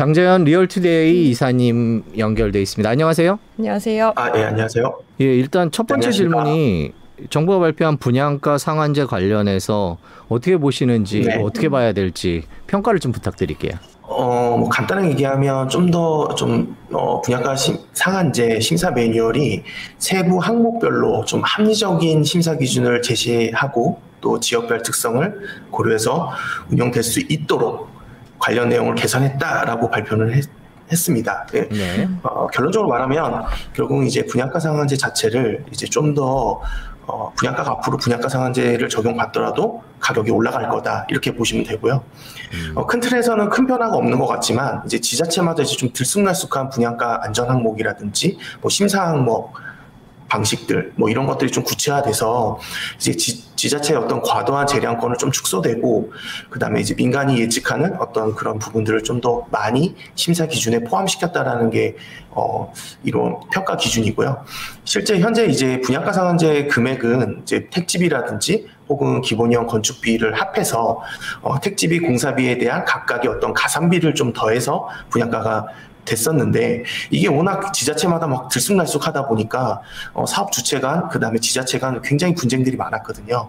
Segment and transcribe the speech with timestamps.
[0.00, 2.86] 장재현 리얼투데이 이사님 연결돼 있습니다.
[2.90, 3.38] 안녕하세요.
[3.58, 4.12] 안녕하세요.
[4.14, 4.98] 아, 네, 안녕하세요.
[5.22, 6.44] 예, 일단 첫 번째 안녕하십니까.
[6.44, 6.92] 질문이
[7.30, 9.96] 정부가 발표한 분양가 상한제 관련해서
[10.28, 11.36] 어떻게 보시는지 네.
[11.42, 13.72] 어떻게 봐야 될지 평가를 좀 부탁드릴게요.
[14.02, 19.62] 어, 뭐 간단하게 얘기하면 좀 더좀 어, 분양가 심- 상한제 심사 매뉴얼이
[19.96, 25.40] 세부 항목별로 좀 합리적인 심사 기준을 제시하고 또 지역별 특성을
[25.70, 26.30] 고려해서
[26.70, 27.95] 운영될 수 있도록
[28.46, 30.48] 관련 내용을 개선했다라고 발표를 했,
[30.92, 31.46] 했습니다.
[31.50, 31.68] 네.
[31.68, 32.08] 네.
[32.22, 36.60] 어, 결론적으로 말하면 결국 이제 분양가 상한제 자체를 이제 좀더
[37.08, 42.04] 어, 분양가가 앞으로 분양가 상한제를 적용받더라도 가격이 올라갈 거다 이렇게 보시면 되고요.
[42.76, 47.50] 어, 큰 틀에서는 큰 변화가 없는 것 같지만 이제 지자체마다 이제 좀 들쑥날쑥한 분양가 안전
[47.50, 49.54] 항목이라든지 뭐 심사 항목
[50.28, 52.58] 방식들 뭐 이런 것들이 좀 구체화돼서
[52.96, 56.12] 이제 지, 지자체의 어떤 과도한 재량권을 좀 축소되고
[56.50, 61.96] 그다음에 이제 민간이 예측하는 어떤 그런 부분들을 좀 더 많이 심사 기준에 포함시켰다라는 게
[62.30, 62.70] 어,
[63.02, 64.44] 이런 평가 기준이고요.
[64.84, 71.00] 실제 현재 이제 분양가 상한제 금액은 이제 택지비라든지 혹은 기본형 건축비를 합해서
[71.40, 75.66] 어, 택지비 공사비에 대한 각각의 어떤 가산비를 좀 더해서 분양가가
[76.06, 79.82] 됐었는데 이게 워낙 지자체마다 막 들쑥날쑥하다 보니까
[80.14, 83.48] 어, 사업 주체 간 그 다음에 지자체 간 굉장히 분쟁들이 많았거든요.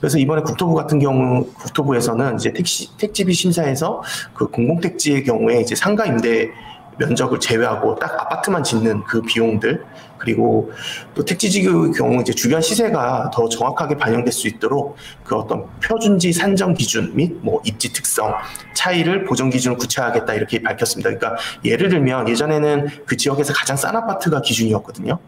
[0.00, 4.02] 그래서 이번에 국토부 같은 경우 국토부에서는 이제 택시 택지비 심사에서
[4.34, 6.50] 그 공공택지의 경우에 이제 상가 임대
[6.98, 9.84] 면적을 제외하고 딱 아파트만 짓는 그 비용들
[10.18, 10.72] 그리고
[11.14, 16.74] 또 택지지구의 경우 이제 주변 시세가 더 정확하게 반영될 수 있도록 그 어떤 표준지 산정
[16.74, 18.34] 기준 및 뭐 입지 특성
[18.74, 21.10] 차이를 보정 기준을 구체화하겠다 이렇게 밝혔습니다.
[21.10, 25.18] 그러니까 예를 들면 예전에는 그 지역에서 가장 싼 아파트가 기준이었거든요.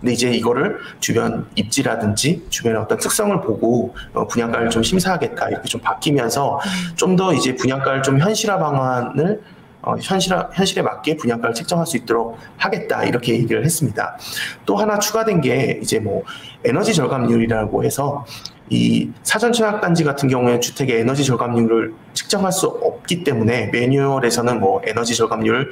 [0.00, 5.80] 근데 이제 이거를 주변 입지라든지 주변의 어떤 특성을 보고 어, 분양가를 좀 심사하겠다 이렇게 좀
[5.80, 6.60] 바뀌면서
[6.96, 9.40] 좀 더 이제 분양가를 좀 현실화 방안을
[9.86, 14.18] 어, 현실화, 현실에 맞게 분양가를 책정할 수 있도록 하겠다 이렇게 얘기를 했습니다.
[14.66, 16.24] 또 하나 추가된 게 이제 뭐
[16.64, 18.26] 에너지 절감률이라고 해서
[18.68, 24.82] 이 사전 청약 단지 같은 경우에 주택의 에너지 절감률을 측정할 수 없기 때문에 매뉴얼에서는 뭐
[24.84, 25.70] 에너지 절감률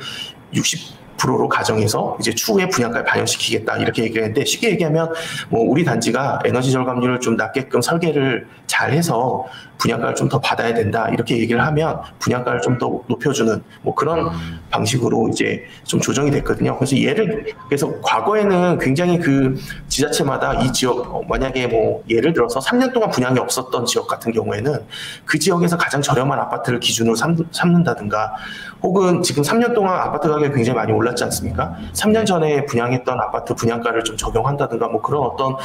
[0.54, 5.10] 60% 로 가정해서 이제 추후에 분양가에 반영시키겠다 이렇게 얘기를 했는데 쉽게 얘기하면
[5.48, 9.44] 뭐 우리 단지가 에너지 절감률을 좀 낮게끔 설계를 잘 해서
[9.78, 14.30] 분양가를 좀 더 받아야 된다 이렇게 얘기를 하면 분양가를 좀 더 높여주는 뭐 그런
[14.70, 16.76] 방식으로 이제 좀 조정이 됐거든요.
[16.76, 19.54] 그래서 예를 그래서 과거에는 굉장히 그
[19.88, 24.84] 지자체마다 이 지역 어, 만약에 뭐 예를 들어서 3년 동안 분양이 없었던 지역 같은 경우에는
[25.24, 28.34] 그 지역에서 가장 저렴한 아파트를 기준으로 삼, 삼는다든가
[28.82, 31.76] 혹은 지금 3년 동안 아파트 가격이 굉장히 많이 올 랐지 않습니까?
[31.92, 35.56] 3년 전에 분양했던 아파트 분양가를 좀 적용한다든가 뭐 그런 어떤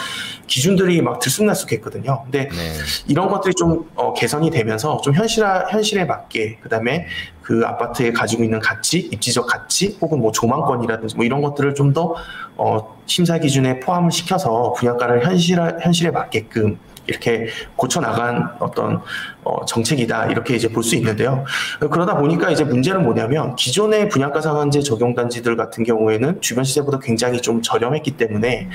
[0.47, 2.23] 기준들이 막 들쑥날쑥했거든요.
[2.23, 2.73] 근데 네.
[3.07, 7.07] 이런 것들이 좀 어, 개선이 되면서 좀 현실화, 현실에 맞게 그다음에
[7.41, 12.13] 그 아파트에 가지고 있는 가치, 입지적 가치 혹은 뭐 조망권이라든지 뭐 이런 것들을 좀 더
[12.55, 16.77] 어, 심사 기준에 포함을 시켜서 분양가를 현실화, 현실에 맞게끔
[17.09, 19.01] 이렇게 고쳐 나간 어떤
[19.43, 21.43] 어, 정책이다 이렇게 이제 볼 수 있는데요.
[21.91, 27.41] 그러다 보니까 이제 문제는 뭐냐면 기존의 분양가 상한제 적용 단지들 같은 경우에는 주변 시세보다 굉장히
[27.41, 28.69] 좀 저렴했기 때문에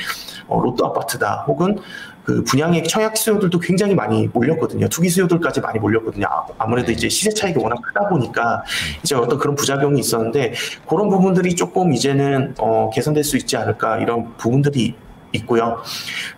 [0.48, 1.78] 어, 로또 아파트다 혹은
[2.24, 4.88] 그 분양액 청약 수요들도 굉장히 많이 몰렸거든요.
[4.88, 6.26] 투기 수요들까지 많이 몰렸거든요.
[6.26, 8.62] 아- 아무래도 이제 시세 차익이 워낙 크다 보니까
[9.02, 10.54] 이제 어떤 그런 부작용이 있었는데
[10.88, 14.94] 그런 부분들이 조금 이제는 어, 개선될 수 있지 않을까 이런 부분들이
[15.34, 15.78] 있고요.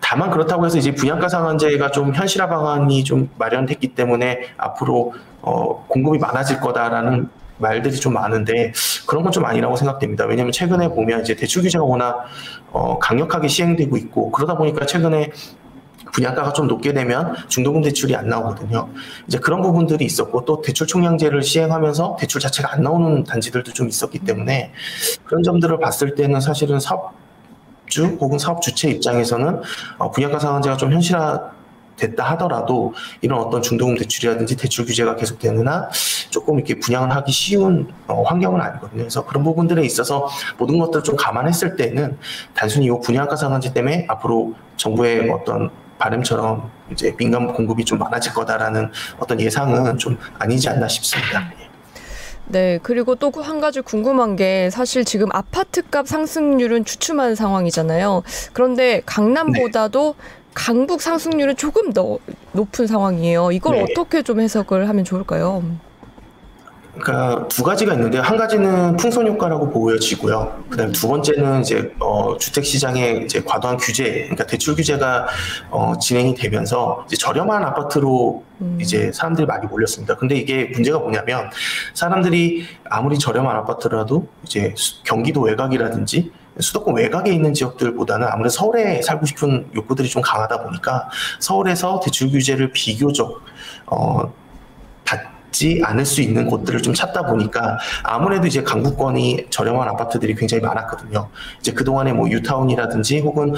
[0.01, 6.19] 다만 그렇다고 해서 이제 분양가 상한제가 좀 현실화 방안이 좀 마련됐기 때문에 앞으로 어, 공급이
[6.19, 8.73] 많아질 거다라는 말들이 좀 많은데
[9.07, 10.25] 그런 건 좀 아니라고 생각됩니다.
[10.27, 12.25] 왜냐하면 최근에 보면 이제 대출 규제가 워낙
[12.73, 15.31] 어, 강력하게 시행되고 있고 그러다 보니까 최근에
[16.13, 18.89] 분양가가 좀 높게 되면 중도금 대출이 안 나오거든요.
[19.27, 24.21] 이제 그런 부분들이 있었고 또 대출 총량제를 시행하면서 대출 자체가 안 나오는 단지들도 좀 있었기
[24.21, 24.73] 때문에
[25.25, 27.13] 그런 점들을 봤을 때는 사실은 사업
[27.86, 29.62] 주 혹은 사업 주체 입장에서는
[29.98, 31.56] 어, 분양가 상한제가 좀 현실화
[31.97, 35.88] 됐다 하더라도 이런 어떤 중도금 대출이라든지 대출 규제가 계속되는 한
[36.30, 39.03] 조금 이렇게 분양을 하기 쉬운 어, 환경은 아니거든요.
[39.03, 40.28] 그래서 그런 부분들에 있어서
[40.59, 42.18] 모든 것들을 좀 감안했을 때는
[42.54, 48.91] 단순히 이 분양가 상한제 때문에 앞으로 정부의 어떤 바람처럼 이제 민간 공급이 좀 많아질 거다라는
[49.18, 51.50] 어떤 예상은 좀 아니지 않나 싶습니다.
[52.48, 52.53] 예.
[52.53, 58.22] 네, 그리고 또 한 가지 궁금한 게 사실 지금 아파트 값 상승률은 주춤한 상황이잖아요.
[58.53, 60.15] 그런데 강남보다도
[60.54, 62.19] 강북 상승률은 조금 더
[62.53, 63.53] 높은 상황이에요.
[63.53, 63.83] 이걸 네.
[63.91, 65.63] 어떻게 좀 해석을 하면 좋을까요?
[67.01, 70.65] 그러니까 두 가지가 있는데 한 가지는 풍선 효과라고 보여지고요.
[70.71, 75.27] 그다음 두 번째는 이제 어, 주택 시장의 이제 과도한 규제, 그러니까 대출 규제가
[75.71, 78.78] 어, 진행이 되면서 이제 저렴한 아파트로 음.
[78.81, 80.16] 이제 사람들이 많이 몰렸습니다.
[80.16, 81.51] 근데 이게 문제가 뭐냐면
[81.95, 89.27] 사람들이 아무리 저렴한 아파트라도 이제 수- 경기도 외곽이라든지 수도권 외곽에 있는 지역들보다는 아무래도 서울에 살고
[89.27, 93.42] 싶은 욕구들이 좀 강하다 보니까 서울에서 대출 규제를 비교적
[93.87, 94.46] 어, 받
[95.53, 101.28] 지 않을 수 있는 곳들을 좀 찾다 보니까 아무래도 이제 강북권이 저렴한 아파트들이 굉장히 많았거든요.
[101.60, 103.54] 이제 그동안에 뭐 유타운이라든지 혹은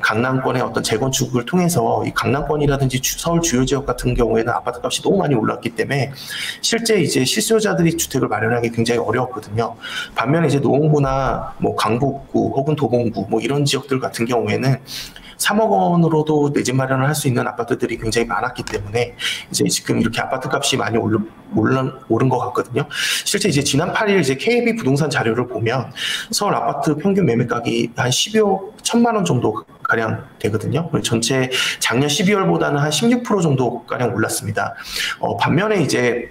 [0.00, 5.16] 강남권의 어떤 재건축을 통해서 이 강남권이라든지 주- 서울 주요 지역 같은 경우에는 아파트 값이 너무
[5.16, 6.12] 많이 올랐기 때문에
[6.60, 9.74] 실제 이제 실수요자들이 주택을 마련하기 굉장히 어려웠거든요.
[10.14, 14.76] 반면에 이제 노원구나 뭐 강북구 혹은 도봉구 뭐 이런 지역들 같은 경우에는
[15.38, 19.14] 3억 원으로도 내 집 마련을 할 수 있는 아파트들이 굉장히 많았기 때문에
[19.50, 22.86] 이제 지금 이렇게 아파트 값이 많이 오른, 오른, 오른 것 같거든요.
[23.24, 25.90] 실제 이제 지난 8일 이제 KB 부동산 자료를 보면
[26.30, 30.90] 서울 아파트 평균 매매가격이 한 12억 천만 원 정도 가량 되거든요.
[31.02, 31.50] 전체
[31.80, 34.74] 작년 12월보다는 한 16% 정도 가량 올랐습니다.
[35.18, 36.30] 어, 반면에 이제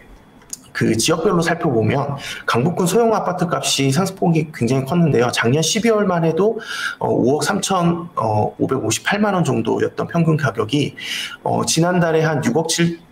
[0.78, 5.32] 그 지역별로 살펴보면 강북군 소형 아파트 값이 상승폭이 굉장히 컸는데요.
[5.34, 6.60] 작년 12월만 해도
[7.00, 10.96] 어, 5억 3천 어, 558만 원 정도였던 평균 가격이
[11.42, 13.07] 어, 지난달에 한 6억 7천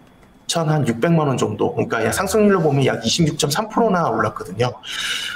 [0.53, 1.73] 한 600만 원 정도.
[1.73, 4.71] 그러니까 약 상승률로 보면 약 26.3%나 올랐거든요.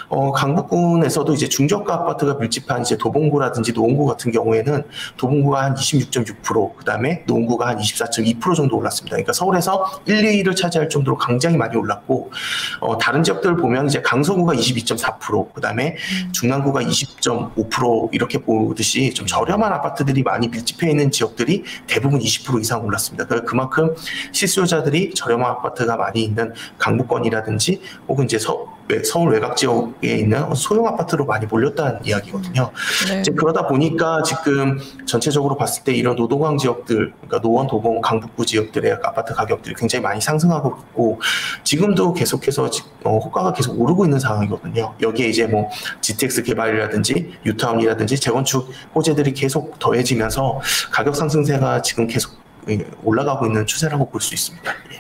[0.08, 4.84] 어, 강북군에서도 이제 중저가 아파트가 밀집한 이제 도봉구라든지 노원구 같은 경우에는
[5.18, 9.16] 도봉구가 한 26.6%, 그 다음에 노원구가 한 24.2% 정도 올랐습니다.
[9.16, 12.32] 그러니까 서울에서 1, 2위를 차지할 정도로 굉장히 많이 올랐고,
[12.80, 15.98] 어, 다른 지역들 보면 이제 강서구가 22.4%, 그 다음에
[16.32, 23.26] 중랑구가 20.5% 이렇게 보듯이 좀 저렴한 아파트들이 많이 밀집해 있는 지역들이 대부분 20% 이상 올랐습니다.
[23.26, 23.96] 그러니까 그만큼
[24.32, 30.88] 실수요자들이 저렴한 아파트가 많이 있는 강북권이라든지 혹은 이제 서, 외- 서울 외곽 지역에 있는 소형
[30.88, 32.72] 아파트로 많이 몰렸다는 이야기거든요.
[33.08, 33.20] 네.
[33.22, 38.98] 이제 그러다 보니까 지금 전체적으로 봤을 때 이런 노동강 지역들, 그러니까 노원, 도봉, 강북구 지역들의
[39.04, 41.22] 아파트 가격들이 굉장히 많이 상승하고 있고
[41.64, 44.96] 지금도 계속해서 지- 어, 호가가 계속 오르고 있는 상황이거든요.
[45.02, 45.70] 여기에 이제 뭐
[46.02, 50.60] GTX 개발이라든지 유타운이라든지 재건축 호재들이 계속 더해지면서
[50.92, 52.39] 가격 상승세가 지금 계속 예,
[53.04, 54.72] 올라가고 있는 추세라고 볼 수 있습니다.
[54.94, 55.00] 예.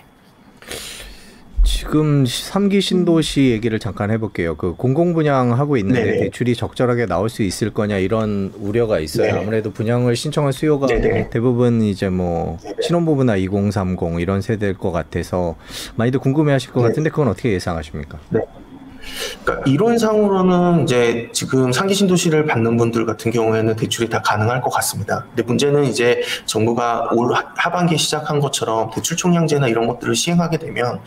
[1.63, 4.55] 지금 3기 신도시 얘기를 잠깐 해볼게요.
[4.55, 6.19] 그 공공 분양하고 있는데 네네.
[6.23, 9.27] 대출이 적절하게 나올 수 있을 거냐 이런 우려가 있어요.
[9.27, 9.39] 네네.
[9.43, 11.29] 아무래도 분양을 신청할 수요가 네네.
[11.29, 12.57] 대부분 이제 뭐.
[12.81, 15.55] 신혼부부나 2030 이런 세대일 것 같아서
[15.95, 16.87] 많이들 궁금해하실 것 네.
[16.87, 18.19] 같은데 그건 어떻게 예상하십니까?
[19.43, 25.25] 그러니까 이론상으로는 이제 지금 상기 신도시를 받는 분들 같은 경우에는 대출이 다 가능할 것 같습니다.
[25.29, 30.99] 근데 문제는 이제 정부가 올 하- 하반기에 시작한 것처럼 대출 총량제나 이런 것들을 시행하게 되면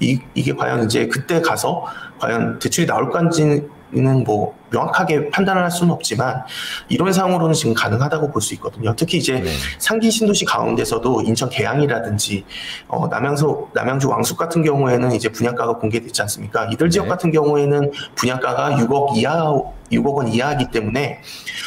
[0.00, 1.84] 이, 이게 과연 이제 그때 가서
[2.18, 3.62] 과연 대출이 나올 건지
[3.92, 6.42] 는 뭐 명확하게 판단을 할 수는 없지만
[6.90, 8.94] 이론상으로는 지금 가능하다고 볼 수 있거든요.
[8.94, 9.50] 특히 이제 네.
[9.78, 12.44] 상기 신도시 가운데서도 인천 계양이라든지
[12.88, 16.66] 어, 남양서 남양주 왕숙 같은 경우에는 이제 분양가가 공개됐지 않습니까?
[16.66, 17.08] 이들 지역 네.
[17.08, 19.54] 같은 경우에는 분양가가 6억 이하
[19.90, 21.20] 6억 원 이하이기 때문에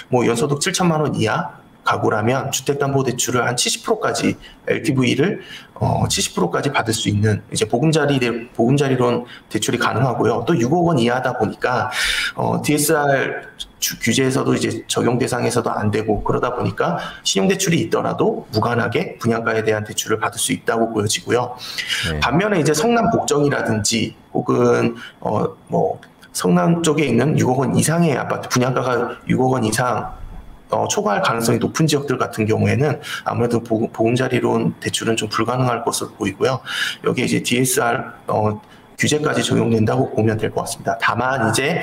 [0.09, 1.60] 뭐 연소득 7천만 원 이하
[1.91, 5.41] 가구라면 주택담보대출을 한 70%까지 LTV를
[5.75, 10.45] 어, 70%까지 받을 수 있는 이제 보금자리 대- 보금자리론 대출이 가능하고요.
[10.47, 11.91] 또 6억 원 이하다 보니까
[12.35, 13.41] 어, DSR
[13.79, 20.19] 주- 규제에서도 이제 적용 대상에서도 안 되고 그러다 보니까 신용대출이 있더라도 무관하게 분양가에 대한 대출을
[20.19, 21.55] 받을 수 있다고 보여지고요.
[22.11, 22.19] 네.
[22.19, 25.99] 반면에 이제 성남 복정이라든지 혹은 어뭐
[26.31, 30.13] 성남 쪽에 있는 6억 원 이상의 아파트 분양가가 6억 원 이상
[30.71, 36.59] 어, 초과할 가능성이 높은 지역들 같은 경우에는 아무래도 보- 보금자리론 대출은 좀 불가능할 것으로 보이고요.
[37.05, 38.61] 여기에 이제 DSR 어,
[38.97, 40.97] 규제까지 적용된다고 보면 될 것 같습니다.
[41.01, 41.81] 다만 이제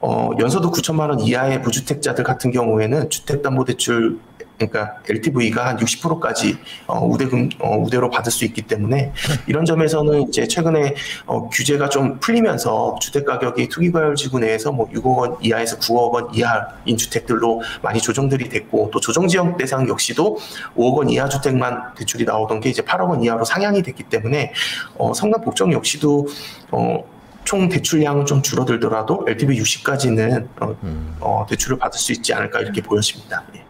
[0.00, 4.18] 어, 연소득 9천만 원 이하의 무주택자들 같은 경우에는 주택담보대출
[4.60, 9.12] 그러니까 LTV가 한 60%까지 어, 우대금 어, 우대로 받을 수 있기 때문에
[9.46, 10.94] 이런 점에서는 이제 최근에
[11.26, 16.96] 어, 규제가 좀 풀리면서 주택 가격이 투기과열지구 내에서 뭐 6억 원 이하에서 9억 원 이하인
[16.96, 20.38] 주택들로 많이 조정들이 됐고 또 조정 지역 대상 역시도
[20.76, 24.52] 5억 원 이하 주택만 대출이 나오던 게 이제 8억 원 이하로 상향이 됐기 때문에
[24.98, 26.26] 어, 성남 복정 역시도
[26.72, 27.04] 어,
[27.44, 31.16] 총 대출량은 좀 줄어들더라도 LTV 60까지는 어, 음.
[31.20, 33.42] 어, 대출을 받을 수 있지 않을까 이렇게 보여집니다.
[33.56, 33.69] 예.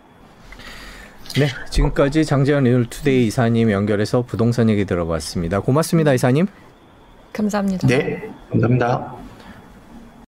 [1.39, 5.61] 네, 지금까지 장재현 리얼투데이 이사님 연결해서 부동산 얘기 들어봤습니다.
[5.61, 6.47] 고맙습니다, 이사님.
[7.33, 7.87] 감사합니다.
[7.87, 9.20] 네, 감사합니다.